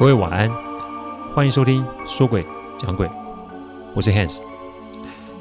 [0.00, 0.50] 各位晚安，
[1.34, 2.42] 欢迎收听说鬼
[2.78, 3.06] 讲鬼，
[3.94, 4.40] 我是 Hans。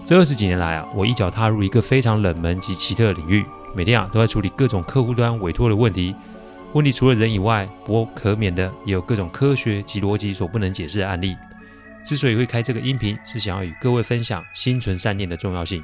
[0.04, 6.14] 这二十几年来啊，我一脚踏入一个非常冷门及奇特的领域，每天啊都在处理各种客户端委托的问题。
[6.74, 11.38] 问题除了人以外，不可免的也有各种科学及逻辑所不能解释的案例。
[12.04, 15.82] 之所以会开这个音频，是想要与各位分享心存善念的重要性。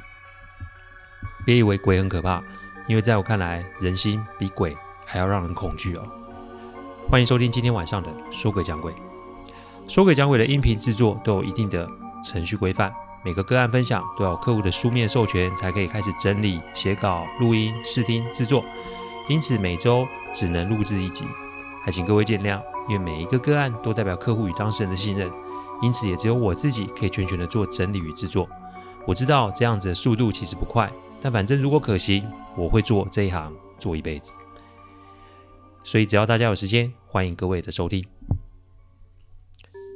[1.46, 2.42] 别以为鬼很可怕，
[2.86, 6.06] 因为在我看来，人心比鬼还要让人恐惧哦。
[7.08, 8.92] 欢迎收听今天晚上的说鬼讲鬼。
[9.86, 11.88] 说鬼讲鬼的音频制作都有一定的
[12.24, 12.92] 程序规范，
[13.24, 18.64] 每个个案分享都要客户的书面授权才可以开始整理、写稿、录音、试听、制作，
[19.28, 21.24] 因此每周只能录制一集，
[21.84, 22.60] 还请各位见谅。
[22.88, 25.30] 因为每一个个案都代表客户与当事人的信任，
[25.82, 28.48] 因此也只有我自己可以全权的做整理与制作。
[29.06, 30.90] 我知道这样子的速度其实不快，
[31.22, 34.32] 但反正如果可行，我会做这一行做一辈子。
[35.86, 38.04] 所以，只要大家有时间，欢迎各位的收听。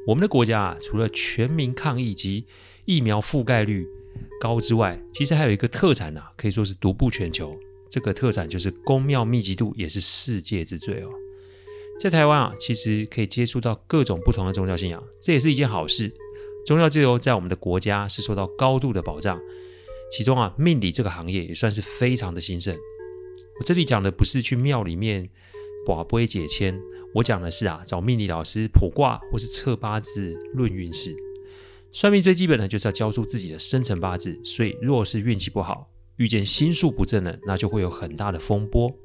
[0.06, 2.46] 我们的国家啊，除了全民抗疫及
[2.84, 3.84] 疫苗覆盖率
[4.40, 7.58] 高之外，其实还有一个特产啊，可以说是独步全球。
[7.90, 11.10] 这个特产就是宫庙密集度也是世界之最哦。
[11.98, 16.14] 在台湾啊，其实可以接触到各种不同的宗教信仰，这也是一件好事。
[16.64, 19.40] 宗教自由在我们的国家是受到高度的保障，
[20.12, 22.78] 其中啊，命理这个行业也算是非常的兴盛。
[23.58, 25.28] 我这里讲的不是去庙里面。
[25.90, 26.80] 卜杯解签，
[27.12, 31.12] 我讲的是啊，找命理老师卜卦或是测八字论运势。
[31.90, 38.96] 算命最基本的就是要交出自己的生辰八字，所以若是运气不好，遇见心术不正的，那就会有很大的风波。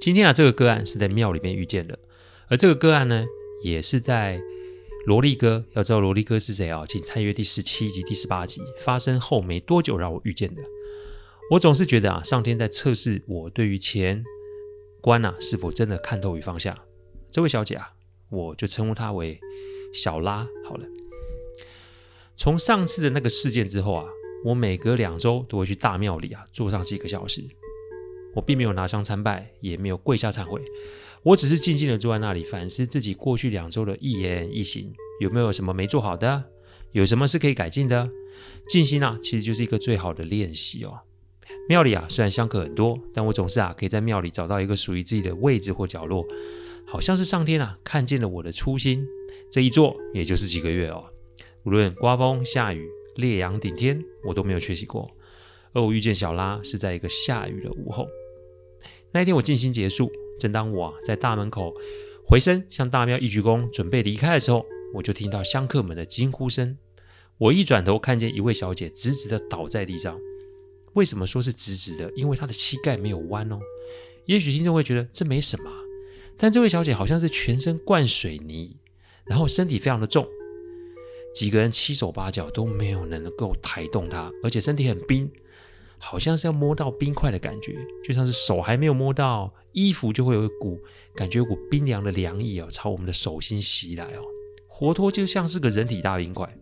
[0.00, 1.98] 今天啊，这个个案是在庙里面遇见的，
[2.46, 3.26] 而这个个案呢，
[3.64, 4.40] 也是在
[5.04, 5.64] 萝莉哥。
[5.72, 6.84] 要知道萝莉哥是谁啊？
[6.86, 10.62] 请参阅第十七集、第十八集，发生后没多久让我遇见的。
[11.50, 14.22] 我总是觉得啊，上天在测试我对于钱。
[15.00, 16.76] 观啊，是否真的看透与放下？
[17.30, 17.92] 这位小姐啊，
[18.30, 19.38] 我就称呼她为
[19.92, 20.86] 小拉好了。
[22.36, 24.06] 从上次的那个事件之后啊，
[24.44, 27.42] 我每隔两周都会去大庙里啊坐上几个小时。
[28.34, 30.62] 我并没有拿香参拜，也没有跪下忏悔，
[31.22, 36.44] 我只是静静的坐在那里反思自己过去两周的一言一行，有没有什么没做好的，
[36.92, 38.08] 有什么是可以改进的。
[38.68, 41.00] 静心啊，其实就是一个最好的练习哦。
[41.68, 46.26] 庙里啊，虽然香客很多，但我总是啊可以在庙里找到一个属于自己的位置或角落，
[46.86, 49.06] 好像是上天啊看见了我的初心。
[49.50, 51.04] 这一坐也就是几个月哦，
[51.64, 55.10] 无论刮风下雨、烈阳顶天，我都没有缺席过。
[55.74, 58.06] 而我遇见小拉是在一个下雨的午后。
[59.12, 61.74] 那一天我静心结束，正当我啊在大门口
[62.26, 64.64] 回身向大庙一鞠躬，准备离开的时候，
[64.94, 66.78] 我就听到香客们的惊呼声。
[67.36, 70.18] 我一转头，看见一位小姐直直的倒在地上。
[70.98, 72.12] 为什么说是直直的？
[72.16, 73.60] 因为她的膝盖没有弯哦。
[74.26, 75.70] 也许听众会觉得这没什么，
[76.36, 78.76] 但这位小姐好像是全身灌水泥，
[79.24, 80.26] 然后身体非常的重，
[81.32, 85.30] 几个人七手八脚都没有能够抬动她，而且身体很冰，
[85.98, 90.80] 好像是要摸到冰块的感觉，就像是手还没有摸到衣服，就会有一股
[91.14, 94.22] 感觉，有股冰凉的凉意哦，朝我们的手心袭来哦，
[94.66, 96.52] 活脱就像是个人体大冰块。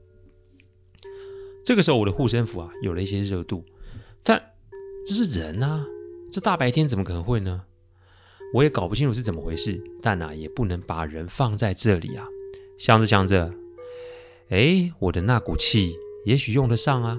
[1.65, 3.65] 这个时候，我的护身符啊，有了一些热度。
[4.27, 4.43] 但
[5.07, 5.87] 这是人啊，
[6.33, 7.63] 这大白天怎么可能会呢？
[8.53, 12.27] 我也搞不清楚是怎么回事，但啊，也不能把人放在这里啊。
[12.77, 13.55] 想着想着，
[14.49, 15.95] 哎，我的那股气
[16.25, 17.17] 也许用得上啊，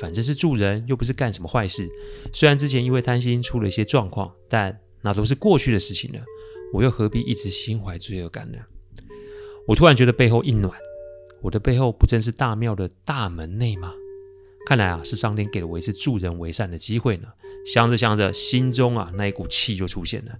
[0.00, 1.86] 反正是助人，又不是干什么坏事。
[2.32, 6.20] 虽然之前因为贪心出了一些状况，但那都是过去的事情了，
[6.72, 8.58] 我又何必一直心怀罪恶感呢？
[9.66, 10.72] 我突然觉得背后一暖，
[11.42, 13.92] 我的背后不正是大庙的大门内吗？
[14.66, 17.28] 看来啊，是上天给了我一次助人为善的机会呢。
[17.64, 20.32] 想着想着，心中啊那一股气就出现了。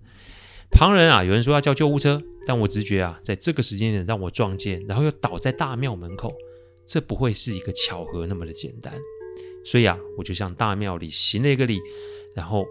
[0.69, 6.35] 旁人啊，有人说要叫救护车，但我直觉啊，在这个时间点让我撞见，然后又倒在大庙门口，
[6.85, 8.93] 这不会是一个巧合那么的简单。
[9.65, 11.81] 所以啊，我就向大庙里行了一个礼，
[12.35, 12.67] 然后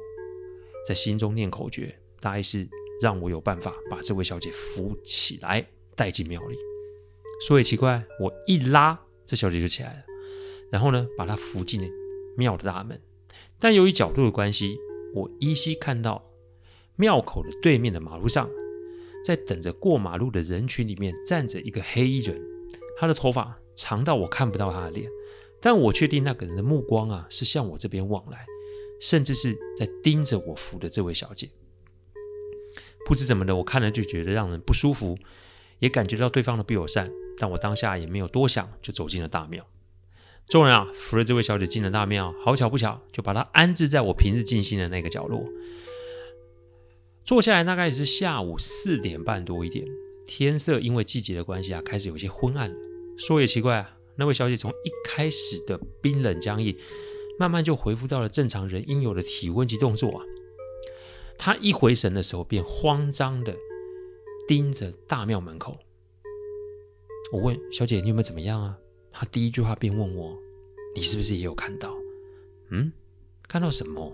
[0.86, 2.68] 在心中念口诀，大意是
[3.02, 5.66] 让我有办法把这位小姐扶起来，
[5.96, 6.58] 带进庙里。
[7.48, 10.04] 说也奇怪，我一拉，这小姐就起来了。
[10.72, 11.88] 然后呢，把他扶进了
[12.38, 13.00] 庙的大门。
[13.60, 14.78] 但由于角度的关系，
[15.14, 16.24] 我依稀看到
[16.96, 18.50] 庙口的对面的马路上，
[19.24, 22.40] 在等着过马路的人群里面站着一个黑衣人。
[22.98, 25.10] 他的头发长到我看不到他的脸，
[25.62, 28.46] 但我确定那个人的目光啊是向我这边望来，
[29.02, 31.50] 甚至是在盯着我扶的这位小姐。
[33.06, 35.18] 不知怎么的，我看了就觉得让人不舒服，
[35.80, 37.12] 也感觉到对方的不友善。
[37.38, 39.66] 但我当下也没有多想，就走进了大庙。
[40.48, 45.44] 众人啊，扶着这位小姐进了大庙，好巧不巧，就把她安置在我平日静心的那个角落。
[47.24, 49.84] 坐下来大概是下午四点半多一点，
[50.28, 52.76] 天色因为季节的关系啊，开始有些昏暗了。
[53.18, 56.78] 说也奇怪啊，那位小姐从一开始的冰冷僵硬，
[57.40, 60.24] 慢慢就恢复到了正常人应有的体温及动作啊。
[61.40, 63.56] 她一回神的时候，便慌张的
[64.48, 65.76] 盯着大庙门口。
[67.32, 68.78] 我问小姐：“你有没有怎么样啊？”
[69.18, 70.38] 他第一句话便问我
[70.94, 71.96] ：“你是不是也有看到？”
[72.70, 72.92] 嗯，
[73.48, 74.12] 看到什么？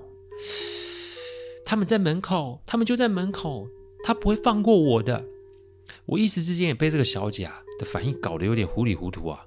[1.65, 3.68] 他们在门口，他们就在门口，
[4.03, 5.25] 他不会放过我的。
[6.06, 7.50] 我一时之间也被这个小姐
[7.80, 9.44] 的反应搞得有点糊里糊涂啊，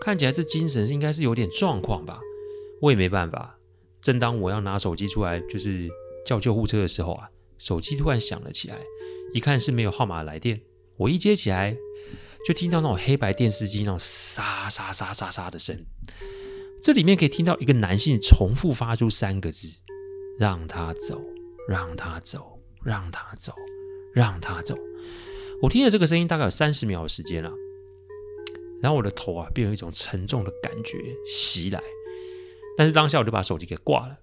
[0.00, 2.20] 看起来这精神应该是有点状况吧。
[2.80, 3.58] 我也没办法。
[4.00, 5.88] 正当我要拿手机出来就是
[6.24, 7.28] 叫救护车的时候啊，
[7.58, 8.78] 手机突然响了起来，
[9.32, 10.60] 一看是没有号码来电，
[10.96, 11.76] 我一接起来
[12.46, 15.84] 就听到那种黑白电视机那种沙沙沙沙沙的声。
[16.82, 19.68] 这里面可以听到一个男性重复发出三个字
[20.38, 21.22] ：“让他走，
[21.68, 23.54] 让他走，让他走，
[24.12, 24.76] 让他走。”
[25.62, 27.52] 我听了这个声音大概有三十秒的时间了，
[28.82, 31.80] 然后我的头啊，便有一种沉重的感觉袭来。
[32.76, 34.16] 但是当下我就把手机给挂了。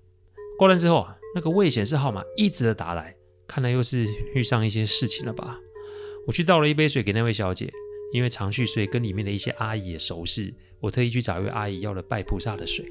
[0.58, 3.16] 挂了之后啊，那个未显示号码一直的打来，
[3.48, 5.58] 看来又是遇上一些事情了吧？
[6.28, 7.72] 我去倒了一杯水给那位小姐，
[8.12, 10.54] 因为常去，所以跟里面的一些阿姨也熟识。
[10.80, 12.86] 我特意去找一位阿姨要了拜菩萨的水，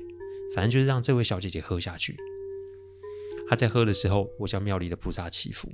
[0.54, 2.16] 反正就是让这位小姐姐喝下去。
[3.48, 5.68] 她在喝的时候，我向庙里的菩萨祈福。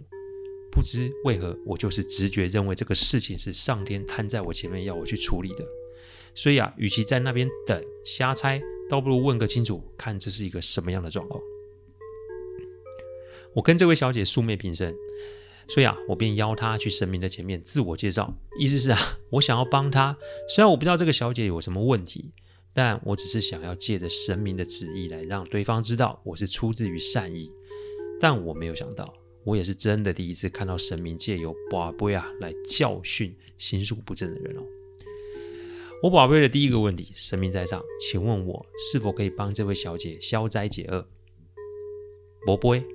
[0.71, 5.65] 不知为何，我就是直觉认为这个事情是上天摊在我前面要我去处理的。
[6.35, 11.43] 所以啊，与其在那边等瞎猜，倒不如问个清楚，看这是一个什么样的状况。
[13.55, 14.95] 我跟这位小姐素昧平生。
[15.69, 18.99] 所以啊，我便邀她去神明的前面自我介绍，意思是啊，
[19.31, 20.17] 我想要帮她。
[20.49, 22.33] 虽然我不知道这个小姐有什么问题，
[22.73, 27.51] 但我只是想要借着神明的旨意来让对方知道我是出自于善意。
[28.21, 29.13] 但我没有想到，
[29.45, 34.63] 我也是真的第一次看到神明借由跋杯啊来教训心术不正的人哦。
[36.03, 41.07] 我跋杯的第一个问题：神明在上，请问我是否可以帮这位小姐消灾解厄？
[42.47, 42.87] 跋杯。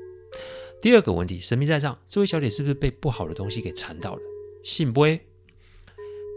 [0.82, 4.22] 第二个问题，神明在上，这位小姐是不是被不好的东西给缠到了？
[4.64, 5.02] 信不？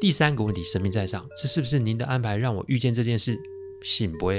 [0.01, 3.39] 第三个问题，神明在上，这是不是您的安排让我遇见这件事？
[3.83, 4.33] 信不？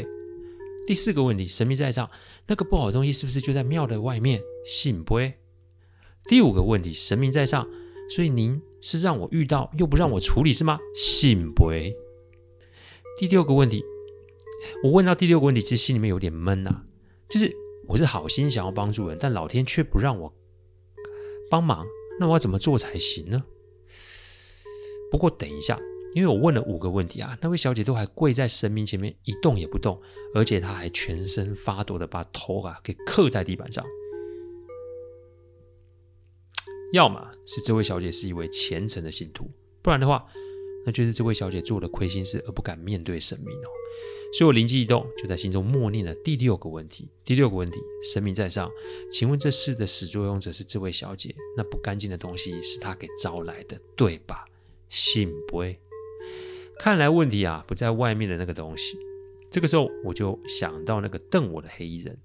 [0.86, 2.10] 第四个问题，神明在上，
[2.48, 4.42] 那个不好的东西是不是就在庙的外面？
[4.66, 5.20] 信不？
[6.26, 7.66] 第五个问题，神明在上，
[8.14, 10.78] 所以您是让我遇到又不让我处理是吗？
[10.94, 11.72] 信不？
[13.18, 13.82] 第六个问题，
[14.84, 16.82] 我问到第六个问题，其实心里面有点闷呐，
[17.30, 17.63] 就是。
[17.88, 20.34] 我是好心想要帮助人，但老天却不让我
[21.50, 21.86] 帮忙，
[22.20, 23.44] 那我要怎么做才行呢？
[25.12, 25.80] 不过等一下，
[26.14, 30.02] 因为我问了五个问题啊，那位小姐都还跪在神明前面一动也不动，
[30.34, 33.86] 而且她还全身发抖的把头啊给磕在地板上。
[36.94, 39.50] 要么是这位小姐是一位虔诚的信徒，
[39.82, 40.26] 不然的话，
[40.86, 43.68] 那就是这位小姐做了亏心事而不敢面对神明哦。
[44.36, 47.08] 所以我灵机一动，就在心中默念了第六个问题。
[47.24, 47.80] 第六个问题：
[48.12, 48.68] 神明在上，
[49.12, 54.44] 请问这事的始作俑者是这位小姐，那不干净的东西是她给招来的，对吧？
[54.90, 55.78] 信不会？
[56.80, 58.98] 看来问题啊不在外面的那个东西。
[59.52, 62.18] 这个时候我就想到那个瞪我的黑衣人，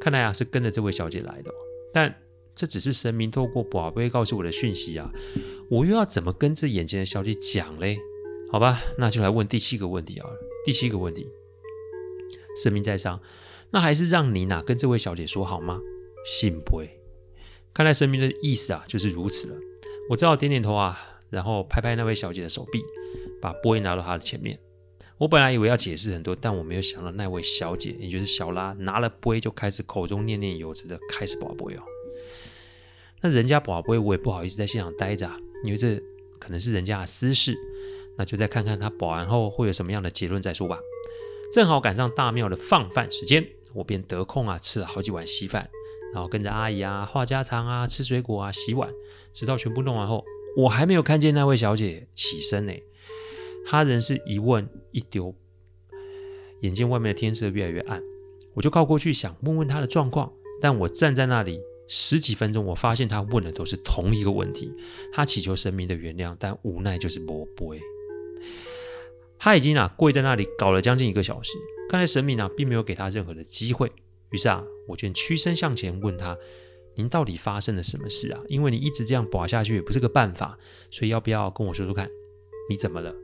[0.00, 1.50] 看来啊是跟着这位小姐来的。
[1.92, 2.14] 但
[2.54, 5.12] 这只是神明透过宝贝告诉我的讯息啊，
[5.68, 7.98] 我又要怎么跟这眼前的小姐讲嘞？
[8.52, 10.28] 好吧，那就来问第七个问题啊。
[10.64, 11.28] 第七个问题。
[12.62, 13.20] 神明在上，
[13.70, 15.80] 那还是让你呐跟这位小姐说好吗？
[16.24, 16.82] 信不。
[17.72, 19.56] 看来神明的意思啊就是如此了。
[20.08, 20.98] 我只好点点头啊，
[21.30, 22.82] 然后拍拍那位小姐的手臂，
[23.40, 24.58] 把杯拿到她的前面。
[25.18, 31.82] 我本来以为要解释很多，但我没有想到那位小姐，也就是小拉，拿了杯就开始口中念念有词的开始跋杯哦。
[33.22, 36.00] 那人家跋杯，我也不好意思在现场待着啊，因为这
[36.38, 37.56] 可能是人家的私事。
[38.18, 40.78] 那就再看看他保完后会有什么样的结论再说吧。
[41.52, 45.68] 正好赶上大庙的放饭时间，我便得空啊吃了好几碗稀饭，
[46.12, 48.90] 然后跟着阿姨啊话家常啊吃水果啊洗碗，
[49.32, 50.24] 直到全部弄完后，
[50.56, 52.72] 我还没有看见那位小姐起身呢。
[53.64, 55.34] 她仍是一问一丢，
[56.60, 58.02] 眼见外面的天色越来越暗，
[58.54, 64.72] 我就靠过去想问问她的状况，但我站在那里十几分钟，我发现她问的都是同一个问题，
[65.12, 67.80] 她祈求神明的原谅，但无奈就是没杯。
[69.38, 71.52] 他已经啊跪在那里搞了将近一个小时，
[71.90, 73.92] 看来神明啊并没有给他任何的机会。
[74.30, 76.36] 于是啊，我便屈身向前问他
[76.96, 78.40] ：“您到底发生了什么事啊？
[78.48, 80.58] 因为你一直这样跋下去也不是个办法，
[80.90, 82.10] 所以要不要跟我说说看，
[82.68, 83.14] 你怎么了？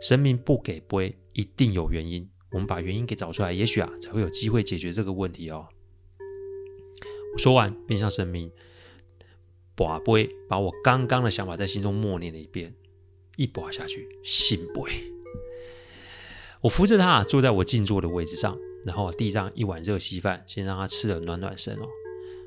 [0.00, 2.28] 神明不给杯，一定有原因。
[2.50, 5.66] 我们把原因给找出来，也许啊才会有机会解决这个问题哦。”
[7.34, 8.50] 我说完，便向神明
[9.76, 12.74] 跋杯，把我刚刚的想法在心中默念了一遍。
[13.36, 15.17] 一拔下去，心背。
[16.60, 21.86] 我扶着他坐在我静坐的位置上，然后递上一碗热稀饭，先让他吃了暖暖身哦。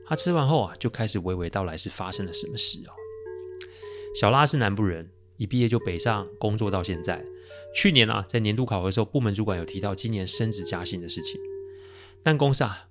[0.05, 2.91] 他吃完后啊，就开始娓娓道来是发生了什么事哦。
[4.19, 7.25] 小拉是南部人，一毕业就北上工作到现在。
[7.73, 11.39] 去年啊，在年度考核的时候，部门主管有提到今年升职加薪的事情，
[12.21, 12.89] 但公司啊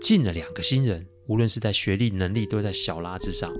[0.00, 3.50] 进了两个新人，无论是在学历能力都在小拉之上。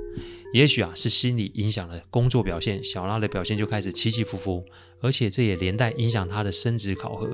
[0.53, 4.63] 也许啊是心理影响了工作表现，小拉的表现就开始起起伏伏，
[5.01, 7.27] 而且这也连带影响他的升职考核。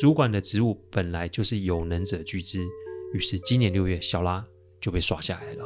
[0.00, 2.64] 主管的职务本来就是有能者居之，
[3.12, 4.46] 于是今年六月，小拉
[4.80, 5.64] 就被刷下来了。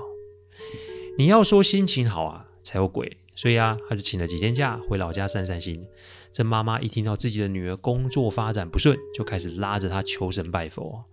[1.19, 3.19] 你要说心情好啊，才有鬼。
[3.37, 5.83] 所以啊，他就请了几天假回老家散散心。
[6.31, 11.05] 这妈妈一听到自己的女儿工作发展不顺，就开始拉着她求神拜佛。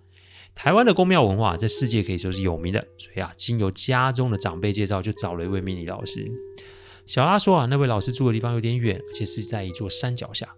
[0.58, 6.28] 台湾的宫庙文化在世界可以说是有名的，所以啊，经由家中的长辈介绍，就找了一位命理老师。
[7.06, 10.50] 小拉说啊，那位老师住的地方有点远，而且是在一座山脚下。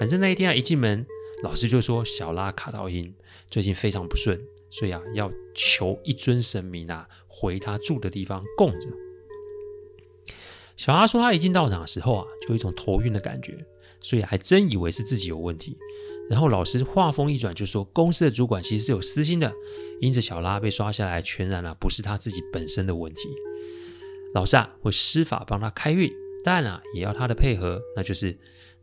[0.00, 1.06] 反正那一天啊，一进门，
[1.44, 3.14] 老师就说小拉卡到阴，
[3.48, 4.36] 最近非常不顺，
[4.68, 8.88] 所以啊，要求一尊神明啊回他住的地方供着。
[10.76, 13.64] 小拉说，他一进道场的时候啊，就有一种头晕的感觉，
[14.00, 15.78] 所以还真以为是自己有问题。
[16.30, 19.52] 然后老师话锋一转，就说公司的主管其实是有私心的，
[20.00, 23.28] 因此小拉被刷下来，全然啊不是他自己本身的问题。
[24.34, 26.10] 老师啊会施法帮他开运，
[26.42, 28.36] 但啊也要他的配合，那就是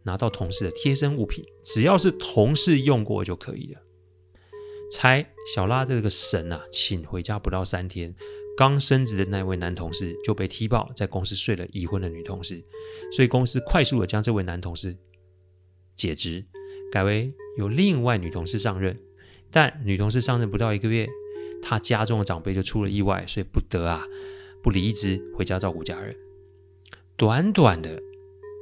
[0.04, 3.82] 拿到同事的贴身物品，只要是同事用过就可以了。
[4.92, 8.14] 猜小拉这个神啊，请回家不到三天。
[8.58, 12.62] 刚升职的那位男同事就被踢爆，在公司睡了已婚的女同事，
[13.14, 14.96] 所以公司快速的将这位男同事
[15.96, 16.44] 解职，
[16.92, 18.98] 改为由另外女同事上任。
[19.50, 21.10] 但女同事上任不到一个月，
[21.62, 24.04] 她家中的长辈就出了意外，所以不得啊
[24.64, 26.16] 不离职回家照顾家人。
[27.18, 28.02] 短短的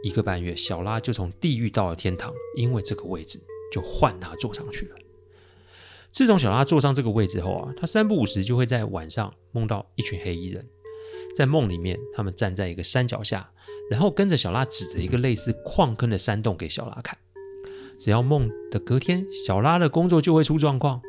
[0.04, 3.40] 一个半月，小拉就从地狱到了天堂，因为这个位置
[3.72, 4.96] 就换她坐上去了。
[6.12, 10.64] 自从小拉坐上这个位置后啊，她三不五时就会在晚上梦到一群黑衣人，
[11.36, 13.48] 在梦里面，他们站在一个山脚下，
[13.92, 17.16] 然后跟着小拉指着一个类似矿坑的山洞给小拉看。
[18.00, 21.02] 只要梦的隔天，小拉的工作就会出状况，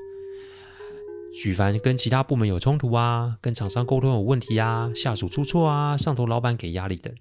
[1.33, 7.15] 举凡跟其他部门有冲突啊，跟厂商沟通有问题啊，下属出错啊，上头老板给压力等。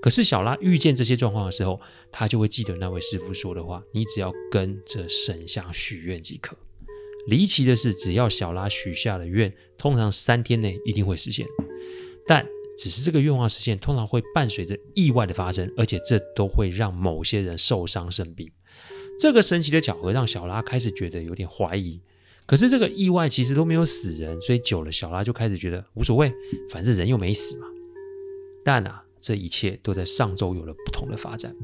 [0.00, 1.78] 可是小拉遇见这些状况的时候，
[2.10, 6.56] 他就会记得那位师傅说的话：你只要跟着神像许愿即可。
[7.28, 11.46] 离奇的是，只要小拉许下了愿，通常三天内一定会实现。
[12.26, 12.44] 但
[12.78, 18.50] 只是这个愿望实现，通常会伴随着意外的发生，而且这都会让某些人受伤生病。
[19.18, 22.00] 这个神奇的巧合让小拉开始觉得有点怀疑。
[22.44, 26.30] 可是这个意外其实都没有死人，所以久了，小拉就开始觉得无所谓，
[26.70, 27.66] 反正人又没死嘛。
[28.64, 31.54] 但啊，这一切都在上周有了不同的发展。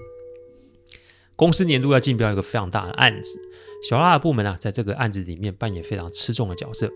[1.34, 3.40] 公司年度要竞标一个非常大的案子。
[3.88, 6.90] 小拉的部门啊，在这个案子里面扮演非常吃重的角色。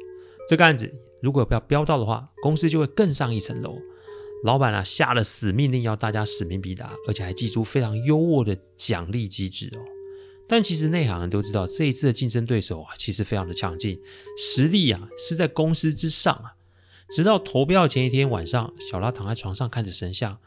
[0.49, 3.77] 这个案子如果要标到的话，公司就会更上一层楼。
[4.45, 9.81] 老板啊，下了死命令，要大家使命必达，而且还祭出非常优渥的奖励机制哦。
[10.53, 13.99] 但其实内行人都知道，这一次的竞争对手啊，其实非常的强劲，
[14.37, 16.53] 实力啊是在公司之上啊。
[17.09, 20.39] 直到投标前一天晚上，小拉躺在床上看着神像。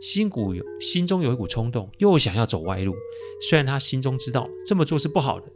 [0.00, 2.94] 心骨有心中有一股冲动，又想要走歪路。
[3.46, 5.46] 虽然他心中知道这么做是不好的，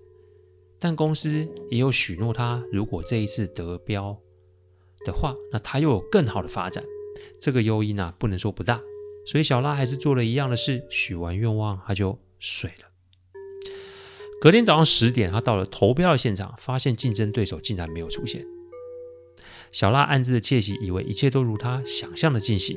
[0.79, 4.21] 但公司也有许诺他，如果这一次得标
[5.07, 6.85] 的话，那他又有更好的发展。
[7.41, 8.79] 这个诱因啊，不能说不大。
[9.25, 12.92] 所以小拉还是做了一样的事，许完愿望他就睡了。
[14.43, 18.45] 隔天早上十点，他到了投标的现场，发现竞争对手竟然没有出现。
[19.71, 22.77] 小拉暗自的窃喜，以为一切都如他想象的进行。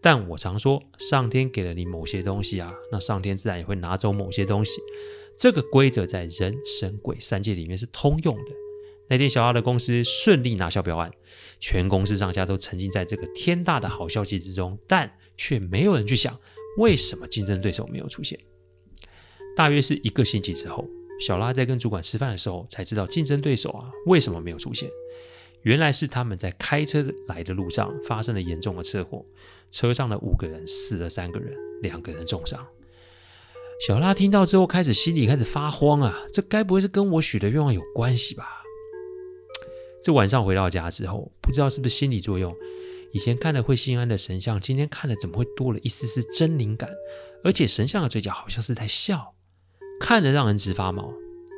[0.00, 4.80] 但我常说，上天给了你某些东西啊，那上天自然也会拿走某些东西。
[5.36, 8.50] 这个规则在人、神、鬼三界里面是通用的。
[9.10, 11.10] 那天，小拉的公司顺利拿下标案，
[11.60, 16.34] 全公司上下都沉浸在这个天大的好消息之中，但却没有人去想
[16.78, 18.40] 为什么竞争对手没有出现。
[19.56, 20.88] 大约是一个星期之后，
[21.20, 24.88] 小拉在跟主管吃饭的时候，才知道竞争对手啊为什么没有出现。
[25.62, 29.24] 原来是他们在开车来的路上发生了严重的车祸。
[29.70, 32.64] 车上的五个人死了三个人，两个人重伤。
[33.84, 36.16] 小拉听到之后，开始心里开始发慌啊！
[36.32, 38.62] 这该不会是跟我许的愿望有关系吧？
[40.02, 42.54] 这晚上回到家之后，不知道是不是心理作用，
[43.12, 46.88] 以前看了会心安的神像，今天看了怎么会多了一丝丝狰狞感？
[47.42, 49.33] 而且神像的嘴角好像是在笑，
[50.00, 51.12] 看着让人直发毛。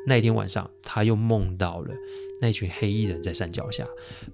[0.06, 1.92] 那天晚上，他又梦到了
[2.40, 3.86] 那群黑衣人在山脚下，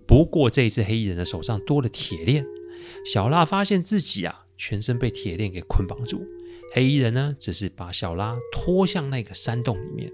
[0.07, 2.45] 不过这一次黑衣人的手上多了铁链。
[3.07, 6.23] 小拉发现自己啊，全身被铁链给捆绑住。
[6.75, 10.13] 黑衣人呢，只是把小拉拖向那个山洞里面。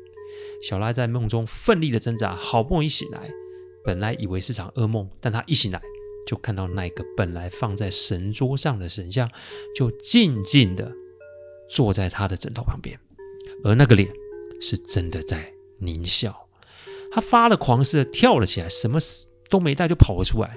[0.62, 3.30] 小拉在梦中奋力的挣扎，好不容易醒来。
[3.84, 5.80] 本来以为是场噩梦，但他一醒来，
[6.26, 9.28] 就看到那个本来放在神桌上的神像，
[9.74, 10.92] 就静静的
[11.70, 12.98] 坐在他的枕头旁边，
[13.64, 14.10] 而那个脸
[14.60, 16.48] 是真的在狞笑。
[17.10, 18.98] 他发了狂似的跳了起来，什么
[19.48, 20.56] 都没带就跑了出来。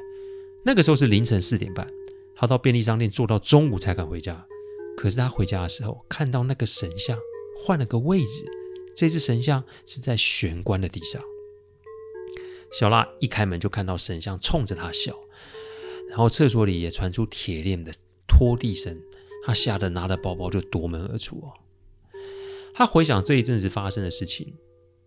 [0.65, 1.87] 那个时候是凌晨四点半，
[2.35, 4.45] 他到便利商店坐到中午才敢回家。
[4.97, 7.17] 可是他回家的时候，看到那个神像
[7.63, 8.45] 换了个位置，
[8.93, 11.21] 这只神像是在玄关的地上。
[12.73, 15.17] 小拉一开门就看到神像冲着他笑，
[16.09, 17.91] 然后厕所里也传出铁链的
[18.27, 18.93] 拖地声，
[19.45, 21.53] 他吓得拿了包包就夺门而出哦。
[22.81, 24.55] 他回想这一阵子发生的事情，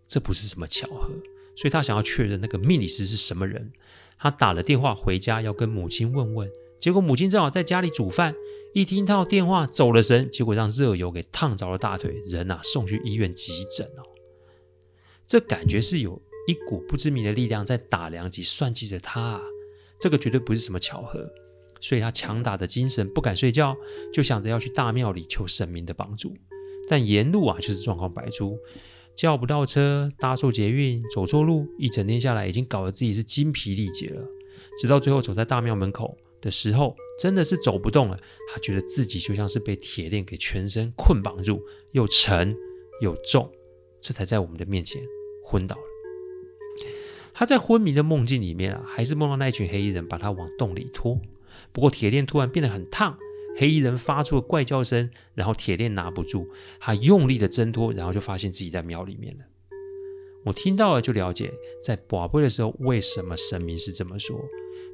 [0.07, 1.09] 这不是什么巧合，
[1.57, 3.69] 所以他想要确认那个命理师是什么人。
[4.17, 8.33] 他打了电话回家要跟母亲问问，结果母亲正好在家里煮饭。
[8.73, 14.07] 一听到电话，走了神，结果让热油给烫着了大腿，人、啊、送去医院急诊哦。
[15.27, 19.41] 这感觉是有一股不知名的力量在打量及算计着他啊，
[19.99, 21.29] 这个绝对不是什么巧合，
[21.81, 23.75] 所以他强打的精神不敢睡觉，
[24.13, 26.33] 就想着要去大庙里求神明的帮助。
[26.87, 28.57] 但沿路啊就是状况百出，
[29.15, 34.25] 叫不到车，搭错捷运，走错路，一整天下来已经搞得自己是精疲力竭了。
[34.79, 36.95] 直到最后走在大庙门口的时候。
[37.17, 38.19] 真的是走不动了，
[38.51, 41.61] 他觉得自己就像是被铁链给全身捆绑住，
[41.93, 42.53] 又沉
[42.99, 43.49] 又重，
[44.01, 45.01] 这才在我们的面前
[45.41, 45.81] 昏倒了。
[47.33, 51.17] 他在昏迷的梦境里面啊，还是梦到那群黑衣人把他往洞里拖。
[51.71, 53.17] 不过铁链突然变得很烫，
[53.57, 56.47] 黑衣人发出了怪叫声，然后铁链拿不住，
[56.79, 59.45] 他用力的挣脱，然后就发现自己在庙里面了。
[60.43, 64.39] 我听到了就了解，在跋杯的时候为什么神明是这么说，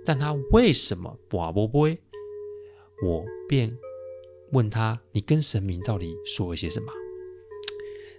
[0.06, 2.00] 但他为什么跋不杯？
[3.04, 3.76] 我便
[4.52, 6.88] 问他：“你跟神明到底说了些什么？”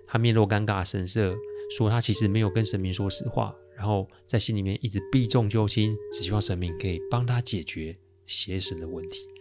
[0.07, 1.35] 他面露尴尬神色，
[1.71, 9.32] 说：“他其实没有跟神明说实话，然后在心里面一直避重就轻，只希望神明可以帮他解决邪神的问题。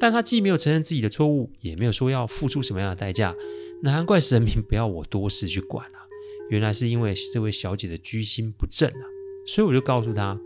[0.00, 3.34] 但他既没有承认自己的错误，也没有说要付出什么样的代价。
[3.82, 6.06] 难怪神明不要我多事去管啊！
[6.50, 9.04] 原来是因为这位小姐的居心不正啊！
[9.46, 10.40] 所以我就告诉他：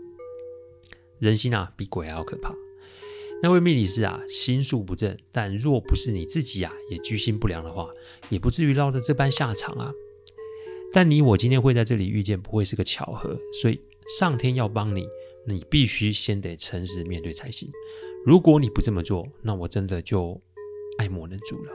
[1.19, 2.53] 人心啊，比鬼还要可怕。”
[3.41, 7.89] 那位命理师啊，心术不正，但若不是你自己啊，也居心不良的话，
[8.29, 9.91] 也不至于落得这般下场啊。
[10.93, 13.81] 但你我今天会在这里遇见，不会是个巧合，所以
[14.17, 15.07] 上天要帮你，
[15.47, 17.67] 你必须先得诚实面对才行。
[18.25, 20.41] 如果你不这么做，那我真的就
[20.97, 21.71] 爱莫能助了。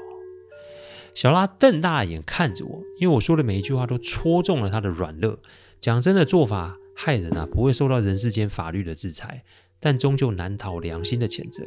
[1.14, 5.36] 小拉瞪大眼看着我，因为我说的每一句话都戳中了他的软肋。
[5.80, 9.44] 讲真的，做法害人啊，不会受到人世间法律的制裁。
[9.80, 11.62] 但终究难逃良心的谴责，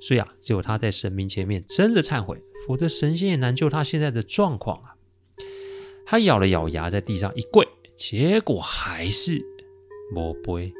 [0.00, 4.96] 所以啊，只有他在神明前面真的忏悔，否则神仙也难救他现在的状况啊。
[6.04, 7.64] 他咬了咬牙，在地上一跪，
[7.94, 9.40] 结果还是
[10.12, 10.74] 没杯。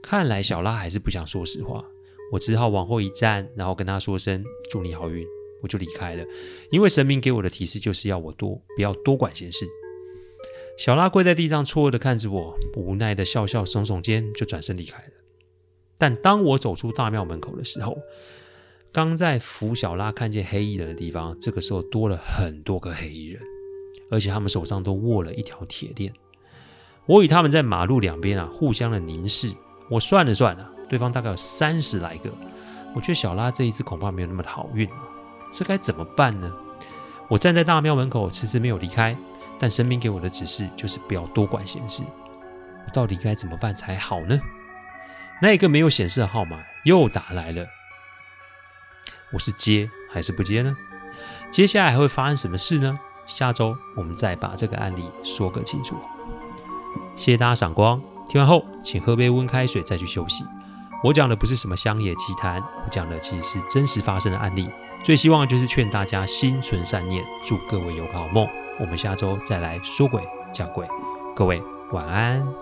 [0.00, 1.84] 看来小拉还是不想说实话，
[2.32, 5.24] 我只好往后一站，然后跟他说声祝你好运，
[5.62, 6.24] 我就离开了。
[6.70, 9.66] 因为神明给我的提示就是要我多不要多管闲事。
[10.78, 15.10] 小拉跪在地上，错愕的看着我，无奈的笑笑，耸耸肩，就转身离开了。
[15.98, 17.98] 但当我走出大庙门口的时候，
[18.90, 23.42] 刚在扶小拉看见黑衣人的地方，这个时候多了很多个黑衣人，
[24.10, 26.10] 而且他们手上都握了一条铁链。
[27.06, 29.52] 我与他们在马路两边啊，互相的凝视。
[29.90, 32.30] 我算了算啊，对方大概有三十来个。
[32.94, 34.96] 我觉得小拉这一次恐怕没有那么好运了，
[35.50, 36.52] 这该怎么办呢？
[37.28, 39.16] 我站在大庙门口，迟迟没有离开。
[39.58, 42.02] 但神明给我的指示就是不要多管闲事。
[42.84, 44.38] 我到底该怎么办才好呢？
[45.40, 47.64] 那一个没有显示的号码又打来了，
[49.32, 50.76] 我是接还是不接呢？
[51.50, 53.00] 接下来还会发生什么事呢？
[53.26, 55.96] 下周我们再把这个案例说个清楚。
[57.16, 60.44] 谢谢大家赏光，听完后请喝杯温开水再去休息。
[61.02, 64.70] 我讲的不是什么乡野奇谈，我讲的其实是真实发生的案例。
[65.02, 68.46] 最希望就是劝大家心存善念，祝各位有个好梦。
[68.78, 70.86] 我们下周再来说鬼讲鬼，
[71.34, 71.60] 各位
[71.90, 72.61] 晚安。